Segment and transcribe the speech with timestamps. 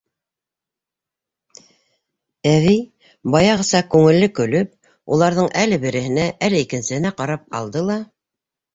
[2.53, 2.81] Әбей,
[3.37, 4.75] баяғыса күңелле көлөп,
[5.15, 8.05] уларҙың әле береһенә, әле икенсеһенә ҡарап алды ла: